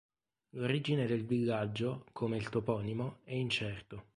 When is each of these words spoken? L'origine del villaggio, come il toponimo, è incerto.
L'origine 0.55 1.05
del 1.05 1.25
villaggio, 1.27 2.05
come 2.11 2.35
il 2.35 2.49
toponimo, 2.49 3.19
è 3.23 3.33
incerto. 3.35 4.05